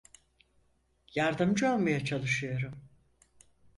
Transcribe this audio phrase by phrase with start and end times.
[1.15, 2.89] Yardımcı olmaya çalışıyorum.